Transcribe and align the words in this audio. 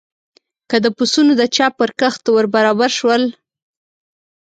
که 0.69 0.77
د 0.85 0.87
پسونو 0.97 1.31
د 1.39 1.43
چا 1.55 1.67
پر 1.77 1.89
کښت 1.99 2.23
ور 2.29 2.45
برابر 2.55 2.89
شول. 2.99 3.23